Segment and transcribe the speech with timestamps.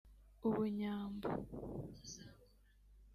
[0.47, 1.29] u Bunyambo